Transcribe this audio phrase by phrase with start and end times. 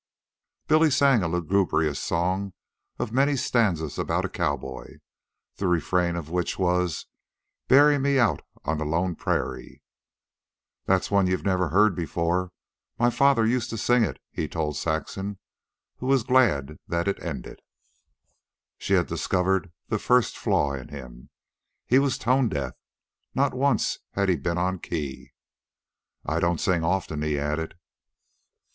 [0.67, 2.53] Billy sang a lugubrious song
[2.97, 4.97] of many stanzas about a cowboy,
[5.57, 7.05] the refrain of which was,
[7.67, 9.81] "Bury me out on the lone pr rairie."
[10.85, 12.51] "That's one you never heard before;
[12.97, 15.37] my father used to sing it," he told Saxon,
[15.97, 17.59] who was glad that it was ended.
[18.79, 21.29] She had discovered the first flaw in him.
[21.85, 22.73] He was tonedeaf.
[23.35, 25.33] Not once had he been on the key.
[26.25, 27.77] "I don't sing often," he added.